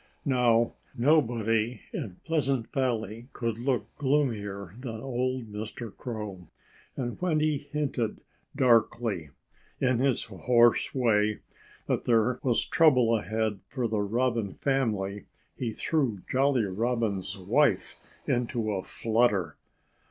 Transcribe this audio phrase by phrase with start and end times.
[0.25, 5.95] Now, nobody in Pleasant Valley could look gloomier than old Mr.
[5.95, 6.47] Crow.
[6.97, 8.19] And when he hinted
[8.55, 9.29] darkly,
[9.79, 11.37] in his hoarse way,
[11.85, 15.25] that there was trouble ahead for the Robin family,
[15.55, 17.95] he threw Jolly Robin's wife
[18.25, 19.55] into a flutter.